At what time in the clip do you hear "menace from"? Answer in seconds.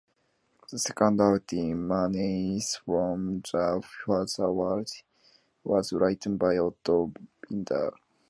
1.87-3.41